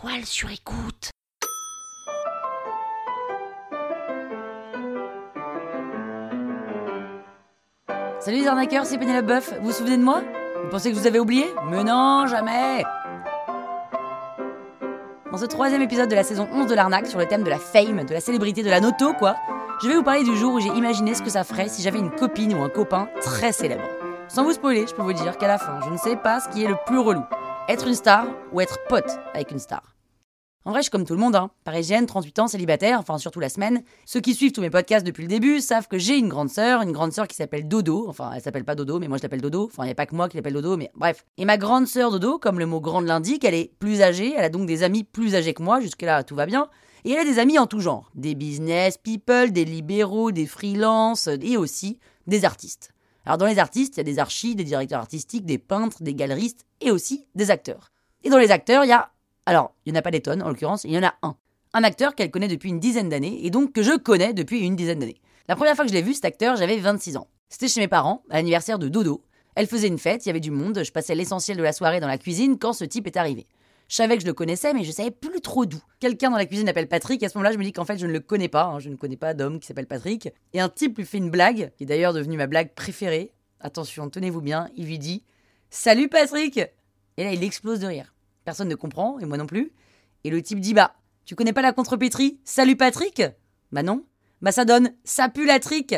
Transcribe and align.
toile 0.00 0.24
sur 0.24 0.50
écoute. 0.50 1.10
Salut 8.20 8.38
les 8.38 8.46
arnaqueurs, 8.46 8.86
c'est 8.86 8.98
Pénélope 8.98 9.26
Boeuf. 9.26 9.52
Vous 9.58 9.66
vous 9.66 9.72
souvenez 9.72 9.98
de 9.98 10.02
moi? 10.02 10.22
Vous 10.62 10.70
pensez 10.70 10.90
que 10.90 10.96
vous 10.96 11.06
avez 11.06 11.18
oublié? 11.18 11.46
Mais 11.68 11.84
non, 11.84 12.26
jamais 12.26 12.84
Dans 15.30 15.38
ce 15.38 15.46
troisième 15.46 15.82
épisode 15.82 16.08
de 16.08 16.14
la 16.14 16.22
saison 16.22 16.48
11 16.52 16.66
de 16.66 16.74
l'arnaque 16.74 17.06
sur 17.06 17.18
le 17.18 17.26
thème 17.26 17.42
de 17.42 17.50
la 17.50 17.58
fame, 17.58 18.04
de 18.04 18.14
la 18.14 18.20
célébrité, 18.20 18.62
de 18.62 18.70
la 18.70 18.80
noto, 18.80 19.12
quoi, 19.14 19.36
je 19.82 19.88
vais 19.88 19.96
vous 19.96 20.02
parler 20.02 20.24
du 20.24 20.36
jour 20.36 20.54
où 20.54 20.60
j'ai 20.60 20.68
imaginé 20.68 21.14
ce 21.14 21.22
que 21.22 21.30
ça 21.30 21.44
ferait 21.44 21.68
si 21.68 21.82
j'avais 21.82 21.98
une 21.98 22.10
copine 22.10 22.54
ou 22.54 22.62
un 22.62 22.70
copain 22.70 23.08
très 23.20 23.52
célèbre. 23.52 23.84
Sans 24.28 24.44
vous 24.44 24.52
spoiler, 24.52 24.86
je 24.86 24.94
peux 24.94 25.02
vous 25.02 25.12
dire 25.12 25.36
qu'à 25.36 25.48
la 25.48 25.58
fin, 25.58 25.80
je 25.84 25.90
ne 25.90 25.98
sais 25.98 26.16
pas 26.16 26.40
ce 26.40 26.48
qui 26.48 26.64
est 26.64 26.68
le 26.68 26.76
plus 26.86 26.98
relou. 26.98 27.24
Être 27.70 27.86
une 27.86 27.94
star 27.94 28.26
ou 28.52 28.60
être 28.60 28.80
pote 28.88 29.20
avec 29.32 29.52
une 29.52 29.60
star. 29.60 29.94
En 30.64 30.72
vrai, 30.72 30.80
je 30.80 30.86
suis 30.86 30.90
comme 30.90 31.04
tout 31.04 31.14
le 31.14 31.20
monde, 31.20 31.36
hein. 31.36 31.52
Parisienne, 31.62 32.04
38 32.04 32.40
ans, 32.40 32.48
célibataire, 32.48 32.98
enfin 32.98 33.16
surtout 33.16 33.38
la 33.38 33.48
semaine. 33.48 33.84
Ceux 34.06 34.18
qui 34.18 34.34
suivent 34.34 34.50
tous 34.50 34.60
mes 34.60 34.70
podcasts 34.70 35.06
depuis 35.06 35.22
le 35.22 35.28
début 35.28 35.60
savent 35.60 35.86
que 35.86 35.96
j'ai 35.96 36.18
une 36.18 36.28
grande 36.28 36.50
sœur, 36.50 36.82
une 36.82 36.90
grande 36.90 37.12
sœur 37.12 37.28
qui 37.28 37.36
s'appelle 37.36 37.68
Dodo. 37.68 38.06
Enfin, 38.08 38.32
elle 38.34 38.42
s'appelle 38.42 38.64
pas 38.64 38.74
Dodo, 38.74 38.98
mais 38.98 39.06
moi 39.06 39.18
je 39.18 39.22
l'appelle 39.22 39.40
Dodo. 39.40 39.66
Enfin, 39.66 39.84
il 39.84 39.86
n'y 39.86 39.92
a 39.92 39.94
pas 39.94 40.06
que 40.06 40.16
moi 40.16 40.28
qui 40.28 40.36
l'appelle 40.36 40.54
Dodo, 40.54 40.76
mais 40.76 40.90
bref. 40.96 41.24
Et 41.38 41.44
ma 41.44 41.58
grande 41.58 41.86
sœur 41.86 42.10
Dodo, 42.10 42.40
comme 42.40 42.58
le 42.58 42.66
mot 42.66 42.80
grande 42.80 43.06
l'indique, 43.06 43.44
elle 43.44 43.54
est 43.54 43.72
plus 43.78 44.02
âgée, 44.02 44.34
elle 44.36 44.44
a 44.44 44.50
donc 44.50 44.66
des 44.66 44.82
amis 44.82 45.04
plus 45.04 45.36
âgés 45.36 45.54
que 45.54 45.62
moi, 45.62 45.80
jusque-là 45.80 46.24
tout 46.24 46.34
va 46.34 46.46
bien. 46.46 46.68
Et 47.04 47.12
elle 47.12 47.20
a 47.20 47.24
des 47.24 47.38
amis 47.38 47.60
en 47.60 47.68
tout 47.68 47.78
genre. 47.78 48.10
Des 48.16 48.34
business 48.34 48.98
people, 48.98 49.52
des 49.52 49.64
libéraux, 49.64 50.32
des 50.32 50.46
freelances, 50.46 51.28
et 51.40 51.56
aussi 51.56 52.00
des 52.26 52.44
artistes. 52.44 52.90
Alors 53.26 53.38
dans 53.38 53.46
les 53.46 53.58
artistes, 53.58 53.96
il 53.96 53.98
y 53.98 54.00
a 54.00 54.04
des 54.04 54.18
archis, 54.18 54.54
des 54.54 54.64
directeurs 54.64 55.00
artistiques, 55.00 55.44
des 55.44 55.58
peintres, 55.58 56.02
des 56.02 56.14
galeristes, 56.14 56.64
et 56.80 56.90
aussi 56.90 57.26
des 57.34 57.50
acteurs. 57.50 57.90
Et 58.24 58.30
dans 58.30 58.38
les 58.38 58.50
acteurs, 58.50 58.84
il 58.84 58.88
y 58.88 58.92
a 58.92 59.10
alors, 59.46 59.74
il 59.84 59.92
n'y 59.92 59.98
en 59.98 60.00
a 60.00 60.02
pas 60.02 60.10
des 60.10 60.20
tonnes 60.20 60.42
en 60.42 60.48
l'occurrence, 60.48 60.84
il 60.84 60.92
y 60.92 60.98
en 60.98 61.02
a 61.02 61.14
un. 61.22 61.36
Un 61.72 61.82
acteur 61.82 62.14
qu'elle 62.14 62.30
connaît 62.30 62.48
depuis 62.48 62.68
une 62.68 62.80
dizaine 62.80 63.08
d'années, 63.08 63.44
et 63.44 63.50
donc 63.50 63.72
que 63.72 63.82
je 63.82 63.96
connais 63.96 64.32
depuis 64.32 64.60
une 64.60 64.76
dizaine 64.76 64.98
d'années. 65.00 65.20
La 65.48 65.56
première 65.56 65.74
fois 65.74 65.84
que 65.84 65.90
je 65.90 65.94
l'ai 65.96 66.02
vu, 66.02 66.14
cet 66.14 66.24
acteur, 66.24 66.56
j'avais 66.56 66.76
26 66.76 67.16
ans. 67.16 67.28
C'était 67.48 67.68
chez 67.68 67.80
mes 67.80 67.88
parents, 67.88 68.22
à 68.30 68.36
l'anniversaire 68.36 68.78
de 68.78 68.88
Dodo. 68.88 69.24
Elle 69.56 69.66
faisait 69.66 69.88
une 69.88 69.98
fête, 69.98 70.24
il 70.24 70.28
y 70.28 70.30
avait 70.30 70.40
du 70.40 70.52
monde, 70.52 70.84
je 70.84 70.92
passais 70.92 71.14
l'essentiel 71.14 71.56
de 71.56 71.62
la 71.62 71.72
soirée 71.72 71.98
dans 71.98 72.06
la 72.06 72.18
cuisine 72.18 72.58
quand 72.58 72.72
ce 72.72 72.84
type 72.84 73.06
est 73.06 73.16
arrivé. 73.16 73.46
Je 73.90 73.96
savais 73.96 74.16
que 74.16 74.22
je 74.22 74.26
le 74.28 74.34
connaissais, 74.34 74.72
mais 74.72 74.84
je 74.84 74.92
savais 74.92 75.10
plus 75.10 75.40
trop 75.40 75.66
d'où. 75.66 75.82
Quelqu'un 75.98 76.30
dans 76.30 76.36
la 76.36 76.46
cuisine 76.46 76.66
l'appelle 76.66 76.86
Patrick, 76.86 77.20
et 77.24 77.26
à 77.26 77.28
ce 77.28 77.36
moment-là, 77.36 77.52
je 77.52 77.58
me 77.58 77.64
dis 77.64 77.72
qu'en 77.72 77.84
fait, 77.84 77.98
je 77.98 78.06
ne 78.06 78.12
le 78.12 78.20
connais 78.20 78.48
pas, 78.48 78.66
hein, 78.66 78.78
je 78.78 78.88
ne 78.88 78.94
connais 78.94 79.16
pas 79.16 79.34
d'homme 79.34 79.58
qui 79.58 79.66
s'appelle 79.66 79.88
Patrick. 79.88 80.28
Et 80.52 80.60
un 80.60 80.68
type 80.68 80.96
lui 80.96 81.04
fait 81.04 81.18
une 81.18 81.28
blague, 81.28 81.72
qui 81.76 81.82
est 81.82 81.86
d'ailleurs 81.86 82.12
devenue 82.12 82.36
ma 82.36 82.46
blague 82.46 82.72
préférée. 82.72 83.32
Attention, 83.58 84.08
tenez-vous 84.08 84.42
bien, 84.42 84.68
il 84.76 84.86
lui 84.86 85.00
dit 85.00 85.24
Salut 85.70 86.08
Patrick 86.08 86.58
Et 87.16 87.24
là, 87.24 87.32
il 87.32 87.42
explose 87.42 87.80
de 87.80 87.88
rire. 87.88 88.14
Personne 88.44 88.68
ne 88.68 88.76
comprend, 88.76 89.18
et 89.18 89.24
moi 89.24 89.36
non 89.36 89.46
plus. 89.46 89.72
Et 90.22 90.30
le 90.30 90.40
type 90.40 90.60
dit 90.60 90.72
Bah, 90.72 90.94
tu 91.24 91.34
connais 91.34 91.52
pas 91.52 91.60
la 91.60 91.72
contrepétrie? 91.72 92.38
Salut 92.44 92.76
Patrick 92.76 93.24
Bah 93.72 93.82
non. 93.82 94.04
Bah 94.40 94.52
ça 94.52 94.64
donne 94.64 94.94
Ça 95.02 95.28
pue 95.28 95.46
la 95.46 95.58
trique 95.58 95.96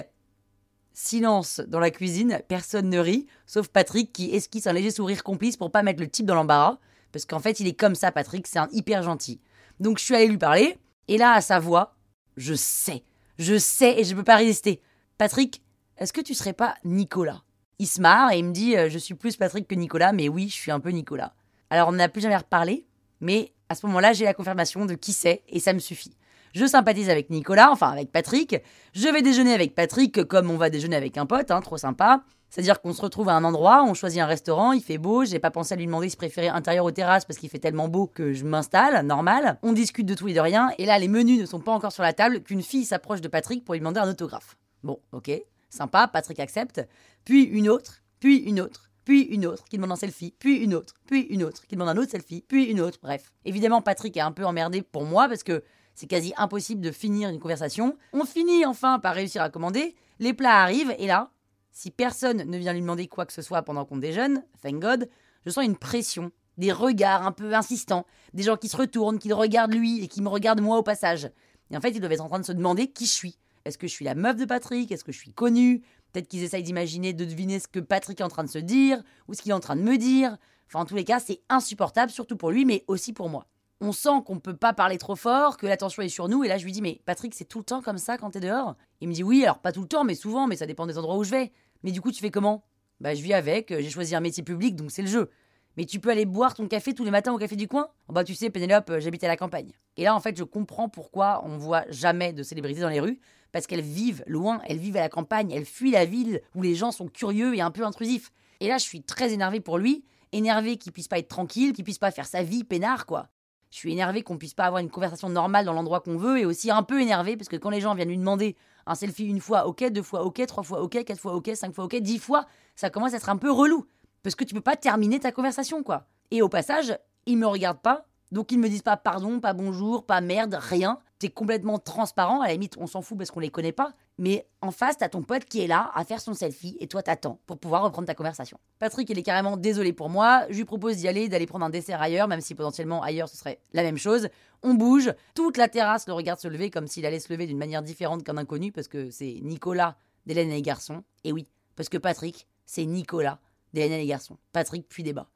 Silence 0.94 1.60
dans 1.68 1.78
la 1.78 1.90
cuisine, 1.90 2.40
personne 2.48 2.88
ne 2.88 2.98
rit, 2.98 3.26
sauf 3.44 3.68
Patrick 3.68 4.14
qui 4.14 4.34
esquisse 4.34 4.66
un 4.66 4.72
léger 4.72 4.90
sourire 4.90 5.22
complice 5.22 5.58
pour 5.58 5.70
pas 5.70 5.82
mettre 5.82 6.00
le 6.00 6.08
type 6.08 6.24
dans 6.24 6.34
l'embarras. 6.34 6.78
Parce 7.12 7.26
qu'en 7.26 7.38
fait, 7.38 7.60
il 7.60 7.66
est 7.66 7.78
comme 7.78 7.94
ça, 7.94 8.10
Patrick, 8.10 8.46
c'est 8.46 8.58
un 8.58 8.68
hyper 8.72 9.02
gentil. 9.02 9.40
Donc 9.80 9.98
je 9.98 10.04
suis 10.04 10.14
allé 10.14 10.28
lui 10.28 10.38
parler, 10.38 10.78
et 11.08 11.18
là, 11.18 11.32
à 11.32 11.40
sa 11.40 11.58
voix, 11.58 11.94
je 12.36 12.54
sais, 12.54 13.04
je 13.38 13.58
sais 13.58 14.00
et 14.00 14.04
je 14.04 14.14
peux 14.14 14.24
pas 14.24 14.36
résister. 14.36 14.80
Patrick, 15.18 15.62
est-ce 15.98 16.12
que 16.12 16.20
tu 16.20 16.34
serais 16.34 16.52
pas 16.52 16.76
Nicolas? 16.84 17.42
Il 17.78 17.86
se 17.86 18.00
marre 18.00 18.32
et 18.32 18.38
il 18.38 18.44
me 18.44 18.52
dit 18.52 18.74
Je 18.88 18.98
suis 18.98 19.14
plus 19.14 19.36
Patrick 19.36 19.66
que 19.68 19.74
Nicolas, 19.74 20.12
mais 20.12 20.28
oui, 20.28 20.48
je 20.48 20.54
suis 20.54 20.70
un 20.70 20.80
peu 20.80 20.90
Nicolas. 20.90 21.34
Alors 21.70 21.88
on 21.88 21.92
n'a 21.92 22.08
plus 22.08 22.20
jamais 22.20 22.36
reparlé, 22.36 22.86
mais 23.20 23.52
à 23.68 23.74
ce 23.74 23.86
moment-là, 23.86 24.12
j'ai 24.12 24.24
la 24.24 24.34
confirmation 24.34 24.84
de 24.86 24.94
qui 24.94 25.12
c'est 25.12 25.42
et 25.48 25.60
ça 25.60 25.72
me 25.72 25.78
suffit. 25.78 26.16
Je 26.52 26.66
sympathise 26.66 27.08
avec 27.08 27.30
Nicolas, 27.30 27.70
enfin 27.70 27.90
avec 27.90 28.12
Patrick. 28.12 28.56
Je 28.94 29.08
vais 29.08 29.22
déjeuner 29.22 29.54
avec 29.54 29.74
Patrick 29.74 30.24
comme 30.24 30.50
on 30.50 30.56
va 30.56 30.70
déjeuner 30.70 30.96
avec 30.96 31.16
un 31.16 31.26
pote, 31.26 31.50
hein, 31.50 31.60
trop 31.60 31.78
sympa. 31.78 32.22
C'est-à-dire 32.50 32.82
qu'on 32.82 32.92
se 32.92 33.00
retrouve 33.00 33.30
à 33.30 33.32
un 33.32 33.44
endroit, 33.44 33.82
on 33.82 33.94
choisit 33.94 34.20
un 34.20 34.26
restaurant, 34.26 34.72
il 34.72 34.82
fait 34.82 34.98
beau, 34.98 35.24
j'ai 35.24 35.38
pas 35.38 35.50
pensé 35.50 35.72
à 35.72 35.76
lui 35.78 35.86
demander 35.86 36.10
s'il 36.10 36.18
préférait 36.18 36.48
intérieur 36.48 36.84
ou 36.84 36.90
terrasse 36.90 37.24
parce 37.24 37.38
qu'il 37.38 37.48
fait 37.48 37.58
tellement 37.58 37.88
beau 37.88 38.06
que 38.06 38.34
je 38.34 38.44
m'installe, 38.44 39.06
normal. 39.06 39.58
On 39.62 39.72
discute 39.72 40.04
de 40.04 40.12
tout 40.12 40.28
et 40.28 40.34
de 40.34 40.40
rien, 40.40 40.70
et 40.76 40.84
là 40.84 40.98
les 40.98 41.08
menus 41.08 41.40
ne 41.40 41.46
sont 41.46 41.60
pas 41.60 41.72
encore 41.72 41.92
sur 41.92 42.02
la 42.02 42.12
table 42.12 42.42
qu'une 42.42 42.62
fille 42.62 42.84
s'approche 42.84 43.22
de 43.22 43.28
Patrick 43.28 43.64
pour 43.64 43.72
lui 43.72 43.80
demander 43.80 44.00
un 44.00 44.10
autographe. 44.10 44.58
Bon, 44.82 44.98
ok, 45.12 45.30
sympa, 45.70 46.06
Patrick 46.08 46.40
accepte. 46.40 46.86
Puis 47.24 47.44
une 47.44 47.70
autre, 47.70 48.02
puis 48.20 48.36
une 48.40 48.60
autre, 48.60 48.90
puis 49.06 49.22
une 49.22 49.46
autre 49.46 49.64
qui 49.64 49.76
demande 49.76 49.92
un 49.92 49.96
selfie, 49.96 50.34
puis 50.38 50.58
une 50.58 50.74
autre, 50.74 50.92
puis 51.06 51.22
une 51.30 51.44
autre 51.44 51.66
qui 51.66 51.74
demande 51.74 51.88
un 51.88 51.96
autre 51.96 52.10
selfie, 52.10 52.44
puis 52.46 52.64
une 52.64 52.82
autre, 52.82 52.98
bref. 53.02 53.32
Évidemment, 53.46 53.80
Patrick 53.80 54.14
est 54.18 54.20
un 54.20 54.32
peu 54.32 54.44
emmerdé 54.44 54.82
pour 54.82 55.06
moi 55.06 55.26
parce 55.26 55.42
que 55.42 55.62
c'est 55.94 56.06
quasi 56.06 56.32
impossible 56.36 56.80
de 56.80 56.90
finir 56.90 57.28
une 57.28 57.38
conversation. 57.38 57.96
On 58.12 58.24
finit 58.24 58.64
enfin 58.64 58.98
par 58.98 59.14
réussir 59.14 59.42
à 59.42 59.50
commander, 59.50 59.94
les 60.18 60.34
plats 60.34 60.62
arrivent 60.62 60.94
et 60.98 61.06
là, 61.06 61.30
si 61.70 61.90
personne 61.90 62.44
ne 62.48 62.58
vient 62.58 62.72
lui 62.72 62.80
demander 62.80 63.08
quoi 63.08 63.26
que 63.26 63.32
ce 63.32 63.42
soit 63.42 63.62
pendant 63.62 63.84
qu'on 63.84 63.96
déjeune, 63.96 64.44
thank 64.62 64.78
God, 64.78 65.08
je 65.44 65.50
sens 65.50 65.64
une 65.64 65.76
pression, 65.76 66.30
des 66.58 66.72
regards 66.72 67.26
un 67.26 67.32
peu 67.32 67.54
insistants, 67.54 68.06
des 68.34 68.42
gens 68.42 68.56
qui 68.56 68.68
se 68.68 68.76
retournent, 68.76 69.18
qui 69.18 69.28
le 69.28 69.34
regardent 69.34 69.74
lui 69.74 70.02
et 70.04 70.08
qui 70.08 70.22
me 70.22 70.28
regardent 70.28 70.60
moi 70.60 70.78
au 70.78 70.82
passage. 70.82 71.30
Et 71.70 71.76
en 71.76 71.80
fait, 71.80 71.90
ils 71.90 72.00
doivent 72.00 72.12
être 72.12 72.24
en 72.24 72.28
train 72.28 72.40
de 72.40 72.44
se 72.44 72.52
demander 72.52 72.88
qui 72.88 73.06
je 73.06 73.12
suis. 73.12 73.38
Est-ce 73.64 73.78
que 73.78 73.86
je 73.86 73.92
suis 73.92 74.04
la 74.04 74.14
meuf 74.14 74.36
de 74.36 74.44
Patrick? 74.44 74.92
Est-ce 74.92 75.04
que 75.04 75.12
je 75.12 75.18
suis 75.18 75.32
connue? 75.32 75.82
Peut-être 76.12 76.28
qu'ils 76.28 76.42
essayent 76.42 76.62
d'imaginer, 76.62 77.14
de 77.14 77.24
deviner 77.24 77.58
ce 77.58 77.68
que 77.68 77.80
Patrick 77.80 78.20
est 78.20 78.24
en 78.24 78.28
train 78.28 78.44
de 78.44 78.50
se 78.50 78.58
dire, 78.58 79.02
ou 79.28 79.34
ce 79.34 79.40
qu'il 79.40 79.50
est 79.50 79.54
en 79.54 79.60
train 79.60 79.76
de 79.76 79.82
me 79.82 79.96
dire. 79.96 80.36
Enfin, 80.66 80.80
en 80.80 80.84
tous 80.84 80.94
les 80.94 81.04
cas, 81.04 81.20
c'est 81.20 81.40
insupportable, 81.48 82.10
surtout 82.10 82.36
pour 82.36 82.50
lui, 82.50 82.64
mais 82.64 82.84
aussi 82.86 83.12
pour 83.12 83.30
moi. 83.30 83.46
On 83.84 83.90
sent 83.90 84.22
qu'on 84.24 84.36
ne 84.36 84.40
peut 84.40 84.54
pas 84.54 84.72
parler 84.72 84.96
trop 84.96 85.16
fort, 85.16 85.56
que 85.56 85.66
l'attention 85.66 86.02
est 86.02 86.08
sur 86.08 86.28
nous, 86.28 86.44
et 86.44 86.48
là 86.48 86.56
je 86.56 86.64
lui 86.64 86.70
dis, 86.70 86.80
mais 86.80 87.00
Patrick, 87.04 87.34
c'est 87.34 87.46
tout 87.46 87.58
le 87.58 87.64
temps 87.64 87.82
comme 87.82 87.98
ça 87.98 88.16
quand 88.16 88.30
t'es 88.30 88.38
dehors? 88.38 88.76
Il 89.00 89.08
me 89.08 89.12
dit, 89.12 89.24
oui, 89.24 89.42
alors 89.42 89.58
pas 89.58 89.72
tout 89.72 89.80
le 89.80 89.88
temps, 89.88 90.04
mais 90.04 90.14
souvent, 90.14 90.46
mais 90.46 90.54
ça 90.54 90.66
dépend 90.66 90.86
des 90.86 90.98
endroits 90.98 91.16
où 91.16 91.24
je 91.24 91.32
vais. 91.32 91.50
Mais 91.82 91.90
du 91.90 92.00
coup, 92.00 92.12
tu 92.12 92.20
fais 92.20 92.30
comment? 92.30 92.64
Bah, 93.00 93.12
je 93.16 93.20
vis 93.20 93.34
avec, 93.34 93.74
j'ai 93.76 93.90
choisi 93.90 94.14
un 94.14 94.20
métier 94.20 94.44
public, 94.44 94.76
donc 94.76 94.92
c'est 94.92 95.02
le 95.02 95.08
jeu. 95.08 95.30
Mais 95.76 95.84
tu 95.84 95.98
peux 95.98 96.10
aller 96.10 96.26
boire 96.26 96.54
ton 96.54 96.68
café 96.68 96.94
tous 96.94 97.02
les 97.02 97.10
matins 97.10 97.32
au 97.32 97.38
café 97.38 97.56
du 97.56 97.66
coin? 97.66 97.88
Bah, 98.08 98.22
tu 98.22 98.36
sais, 98.36 98.50
Pénélope, 98.50 98.92
j'habite 98.98 99.24
à 99.24 99.26
la 99.26 99.36
campagne. 99.36 99.72
Et 99.96 100.04
là, 100.04 100.14
en 100.14 100.20
fait, 100.20 100.38
je 100.38 100.44
comprends 100.44 100.88
pourquoi 100.88 101.42
on 101.44 101.58
voit 101.58 101.82
jamais 101.88 102.32
de 102.32 102.44
célébrités 102.44 102.82
dans 102.82 102.88
les 102.88 103.00
rues, 103.00 103.18
parce 103.50 103.66
qu'elles 103.66 103.80
vivent 103.80 104.22
loin, 104.28 104.60
elles 104.68 104.78
vivent 104.78 104.96
à 104.96 105.00
la 105.00 105.08
campagne, 105.08 105.50
elles 105.50 105.66
fuient 105.66 105.90
la 105.90 106.04
ville 106.04 106.40
où 106.54 106.62
les 106.62 106.76
gens 106.76 106.92
sont 106.92 107.08
curieux 107.08 107.56
et 107.56 107.60
un 107.60 107.72
peu 107.72 107.84
intrusifs. 107.84 108.30
Et 108.60 108.68
là, 108.68 108.78
je 108.78 108.84
suis 108.84 109.02
très 109.02 109.32
énervé 109.32 109.58
pour 109.58 109.76
lui, 109.76 110.04
énervé 110.30 110.76
qu'il 110.76 110.92
puisse 110.92 111.08
pas 111.08 111.18
être 111.18 111.26
tranquille, 111.26 111.72
qu'il 111.72 111.82
puisse 111.82 111.98
pas 111.98 112.12
faire 112.12 112.26
sa 112.26 112.44
vie 112.44 112.62
peinard, 112.62 113.06
quoi. 113.06 113.26
Je 113.72 113.78
suis 113.78 113.90
énervé 113.90 114.22
qu'on 114.22 114.36
puisse 114.36 114.52
pas 114.52 114.64
avoir 114.64 114.82
une 114.82 114.90
conversation 114.90 115.30
normale 115.30 115.64
dans 115.64 115.72
l'endroit 115.72 116.00
qu'on 116.00 116.18
veut, 116.18 116.38
et 116.38 116.44
aussi 116.44 116.70
un 116.70 116.82
peu 116.82 117.00
énervé 117.00 117.38
parce 117.38 117.48
que 117.48 117.56
quand 117.56 117.70
les 117.70 117.80
gens 117.80 117.94
viennent 117.94 118.10
lui 118.10 118.18
demander 118.18 118.54
un 118.86 118.94
selfie 118.94 119.24
une 119.24 119.40
fois, 119.40 119.66
ok, 119.66 119.90
deux 119.90 120.02
fois, 120.02 120.24
ok, 120.24 120.46
trois 120.46 120.62
fois, 120.62 120.82
ok, 120.82 121.02
quatre 121.04 121.18
fois, 121.18 121.34
ok, 121.34 121.50
cinq 121.54 121.74
fois, 121.74 121.84
ok, 121.84 121.96
dix 121.96 122.18
fois, 122.18 122.44
ça 122.76 122.90
commence 122.90 123.14
à 123.14 123.16
être 123.16 123.30
un 123.30 123.38
peu 123.38 123.50
relou. 123.50 123.86
Parce 124.22 124.34
que 124.34 124.44
tu 124.44 124.54
peux 124.54 124.60
pas 124.60 124.76
terminer 124.76 125.20
ta 125.20 125.32
conversation, 125.32 125.82
quoi. 125.82 126.06
Et 126.30 126.42
au 126.42 126.50
passage, 126.50 126.98
ils 127.24 127.38
me 127.38 127.46
regardent 127.46 127.80
pas, 127.80 128.04
donc 128.30 128.52
ils 128.52 128.58
me 128.58 128.68
disent 128.68 128.82
pas 128.82 128.98
pardon, 128.98 129.40
pas 129.40 129.54
bonjour, 129.54 130.04
pas 130.04 130.20
merde, 130.20 130.58
rien. 130.60 130.98
T'es 131.22 131.28
complètement 131.28 131.78
transparent, 131.78 132.40
à 132.40 132.48
la 132.48 132.54
limite 132.54 132.76
on 132.80 132.88
s'en 132.88 133.00
fout 133.00 133.16
parce 133.16 133.30
qu'on 133.30 133.38
les 133.38 133.48
connaît 133.48 133.70
pas. 133.70 133.94
Mais 134.18 134.44
en 134.60 134.72
face, 134.72 134.98
t'as 134.98 135.08
ton 135.08 135.22
pote 135.22 135.44
qui 135.44 135.60
est 135.60 135.68
là 135.68 135.92
à 135.94 136.04
faire 136.04 136.20
son 136.20 136.34
selfie 136.34 136.76
et 136.80 136.88
toi 136.88 137.00
t'attends 137.00 137.38
pour 137.46 137.58
pouvoir 137.58 137.84
reprendre 137.84 138.08
ta 138.08 138.14
conversation. 138.16 138.58
Patrick, 138.80 139.08
il 139.08 139.16
est 139.16 139.22
carrément 139.22 139.56
désolé 139.56 139.92
pour 139.92 140.10
moi. 140.10 140.46
Je 140.50 140.56
lui 140.56 140.64
propose 140.64 140.96
d'y 140.96 141.06
aller, 141.06 141.28
d'aller 141.28 141.46
prendre 141.46 141.64
un 141.64 141.70
dessert 141.70 142.02
ailleurs, 142.02 142.26
même 142.26 142.40
si 142.40 142.56
potentiellement 142.56 143.04
ailleurs 143.04 143.28
ce 143.28 143.36
serait 143.36 143.60
la 143.72 143.84
même 143.84 143.98
chose. 143.98 144.30
On 144.64 144.74
bouge, 144.74 145.14
toute 145.36 145.58
la 145.58 145.68
terrasse 145.68 146.08
le 146.08 146.12
regarde 146.12 146.40
se 146.40 146.48
lever 146.48 146.70
comme 146.70 146.88
s'il 146.88 147.06
allait 147.06 147.20
se 147.20 147.32
lever 147.32 147.46
d'une 147.46 147.56
manière 147.56 147.82
différente 147.82 148.24
qu'un 148.24 148.36
inconnu 148.36 148.72
parce 148.72 148.88
que 148.88 149.08
c'est 149.12 149.38
Nicolas 149.42 149.96
d'Hélène 150.26 150.50
et 150.50 150.54
les 150.54 150.62
garçons. 150.62 151.04
Et 151.22 151.30
oui, 151.30 151.46
parce 151.76 151.88
que 151.88 151.98
Patrick, 151.98 152.48
c'est 152.66 152.84
Nicolas 152.84 153.38
d'Hélène 153.72 153.92
et 153.92 153.98
les 153.98 154.06
garçons. 154.06 154.38
Patrick 154.52 154.88
puis 154.88 155.04
débat. 155.04 155.28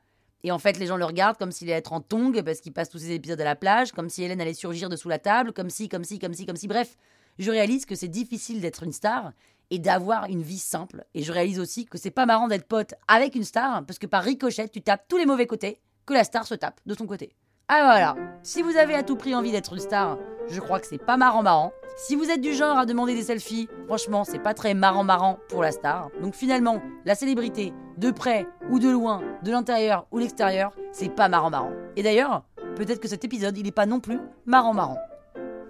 Et 0.46 0.52
en 0.52 0.60
fait, 0.60 0.78
les 0.78 0.86
gens 0.86 0.96
le 0.96 1.04
regardent 1.04 1.36
comme 1.36 1.50
s'il 1.50 1.68
allait 1.68 1.80
être 1.80 1.92
en 1.92 2.00
tongue 2.00 2.40
parce 2.42 2.60
qu'il 2.60 2.72
passe 2.72 2.88
tous 2.88 3.00
ses 3.00 3.10
épisodes 3.10 3.40
à 3.40 3.44
la 3.44 3.56
plage, 3.56 3.90
comme 3.90 4.08
si 4.08 4.22
Hélène 4.22 4.40
allait 4.40 4.54
surgir 4.54 4.88
de 4.88 4.94
sous 4.94 5.08
la 5.08 5.19
table, 5.19 5.52
comme 5.52 5.70
si, 5.70 5.88
comme 5.88 6.04
si, 6.04 6.20
comme 6.20 6.34
si, 6.34 6.46
comme 6.46 6.54
si. 6.54 6.69
Bref, 6.69 6.96
je 7.40 7.50
réalise 7.50 7.84
que 7.84 7.96
c'est 7.96 8.06
difficile 8.06 8.60
d'être 8.60 8.84
une 8.84 8.93
star 8.93 9.32
et 9.70 9.81
d'avoir 9.81 10.26
une 10.26 10.43
vie 10.43 10.60
simple. 10.60 11.04
Et 11.14 11.25
je 11.25 11.32
réalise 11.32 11.58
aussi 11.58 11.84
que 11.84 11.98
c'est 11.98 12.12
pas 12.12 12.26
marrant 12.26 12.46
d'être 12.46 12.69
pote 12.69 12.94
avec 13.08 13.34
une 13.34 13.43
star 13.43 13.84
parce 13.87 13.98
que 13.98 14.06
par 14.06 14.22
ricochet, 14.22 14.69
tu 14.69 14.82
tapes 14.82 15.08
tous 15.08 15.16
les 15.16 15.26
mauvais 15.26 15.48
côtés 15.48 15.81
que 16.06 16.14
la 16.14 16.22
star 16.22 16.46
se 16.46 16.54
tape 16.54 16.81
de 16.87 16.94
son 16.94 17.08
côté. 17.08 17.34
Ah 17.68 17.82
voilà, 17.82 18.14
si 18.44 18.62
vous 18.62 18.76
avez 18.76 18.94
à 18.94 19.02
tout 19.02 19.16
prix 19.16 19.34
envie 19.34 19.50
d'être 19.50 19.72
une 19.72 19.80
star, 19.80 20.18
je 20.48 20.60
crois 20.60 20.78
que 20.78 20.86
c'est 20.86 21.04
pas 21.04 21.16
marrant 21.16 21.42
marrant. 21.42 21.72
Si 21.96 22.14
vous 22.14 22.30
êtes 22.30 22.40
du 22.40 22.54
genre 22.54 22.78
à 22.78 22.86
demander 22.86 23.16
des 23.16 23.24
selfies, 23.24 23.68
franchement, 23.88 24.22
c'est 24.22 24.38
pas 24.38 24.54
très 24.54 24.72
marrant 24.72 25.02
marrant 25.02 25.40
pour 25.48 25.64
la 25.64 25.72
star. 25.72 26.10
Donc 26.22 26.36
finalement, 26.36 26.80
la 27.04 27.16
célébrité, 27.16 27.72
de 27.96 28.12
près 28.12 28.46
ou 28.70 28.78
de 28.78 28.88
loin, 28.88 29.20
de 29.42 29.50
l'intérieur 29.50 30.06
ou 30.12 30.18
l'extérieur, 30.18 30.76
c'est 30.92 31.08
pas 31.08 31.28
marrant 31.28 31.50
marrant. 31.50 31.72
Et 31.96 32.04
d'ailleurs, 32.04 32.44
peut-être 32.76 33.00
que 33.00 33.08
cet 33.08 33.24
épisode, 33.24 33.58
il 33.58 33.66
est 33.66 33.72
pas 33.72 33.86
non 33.86 33.98
plus 33.98 34.20
marrant 34.44 34.72
marrant. 34.72 34.98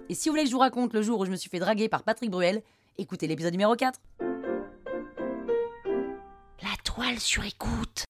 Et 0.07 0.13
si 0.13 0.29
vous 0.29 0.33
voulez 0.33 0.43
que 0.43 0.49
je 0.49 0.53
vous 0.53 0.61
raconte 0.61 0.93
le 0.93 1.01
jour 1.01 1.19
où 1.19 1.25
je 1.25 1.31
me 1.31 1.35
suis 1.35 1.49
fait 1.49 1.57
draguer 1.57 1.89
par 1.89 2.03
Patrick 2.03 2.29
Bruel, 2.29 2.61
écoutez 2.99 3.25
l'épisode 3.25 3.53
numéro 3.53 3.75
4. 3.75 3.99
La 6.61 6.75
toile 6.83 7.17
sur 7.17 7.43
écoute. 7.43 8.06